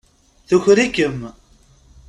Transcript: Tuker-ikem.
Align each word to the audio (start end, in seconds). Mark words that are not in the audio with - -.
Tuker-ikem. 0.47 1.19